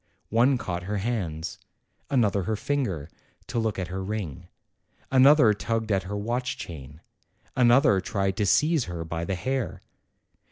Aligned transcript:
One 0.31 0.57
caught 0.57 0.81
her 0.89 0.97
hands; 0.97 1.59
another 2.09 2.41
her 2.45 2.55
finger, 2.55 3.07
to 3.45 3.59
look 3.59 3.77
at 3.77 3.89
her 3.89 4.03
ring; 4.03 4.47
another 5.11 5.53
tugged 5.53 5.91
at 5.91 6.01
her 6.09 6.17
watch 6.17 6.57
chain; 6.57 7.01
another 7.55 8.01
tried 8.01 8.35
to 8.37 8.47
seize 8.47 8.85
her 8.85 9.05
by 9.05 9.25
the 9.25 9.35
hair. 9.35 9.83